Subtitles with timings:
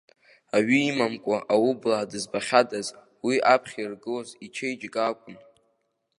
[0.55, 2.87] Аҩы имамкәа аублаа дызбахьадаз,
[3.25, 5.37] уи аԥхьа иргылоз ичеиџьыка акәын!